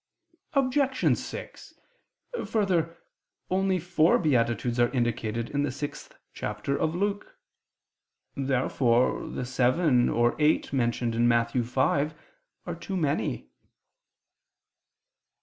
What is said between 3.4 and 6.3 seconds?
only four beatitudes are indicated in the sixth